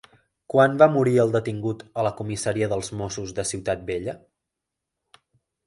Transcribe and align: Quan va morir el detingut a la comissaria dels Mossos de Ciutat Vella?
Quan 0.53 0.77
va 0.81 0.87
morir 0.93 1.13
el 1.23 1.33
detingut 1.35 1.83
a 2.03 2.07
la 2.09 2.13
comissaria 2.23 2.71
dels 2.73 2.91
Mossos 3.03 3.37
de 3.41 3.47
Ciutat 3.53 3.87
Vella? 3.93 4.19